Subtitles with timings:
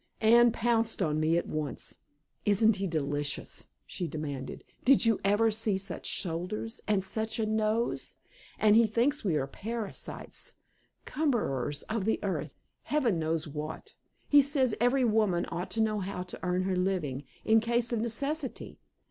[0.21, 1.97] Anne pounced on me at once.
[2.43, 4.63] "Isn't he delicious?" she demanded.
[4.83, 6.81] "Did you ever see such shoulders?
[6.87, 8.15] And such a nose?
[8.57, 10.53] And he thinks we are parasites,
[11.05, 13.93] cumberers of the earth, Heaven knows what.
[14.27, 17.99] He says every woman ought to know how to earn her living, in case of
[17.99, 18.79] necessity!